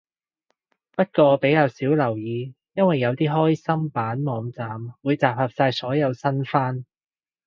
[0.93, 6.85] 不過我比較少留意，因為有啲開心版網站會集合晒所有新番